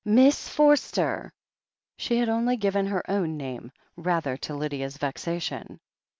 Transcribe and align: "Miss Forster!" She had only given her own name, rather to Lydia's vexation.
"Miss 0.03 0.49
Forster!" 0.49 1.31
She 1.95 2.17
had 2.17 2.27
only 2.27 2.57
given 2.57 2.87
her 2.87 3.07
own 3.07 3.37
name, 3.37 3.71
rather 3.95 4.35
to 4.37 4.55
Lydia's 4.55 4.97
vexation. 4.97 5.79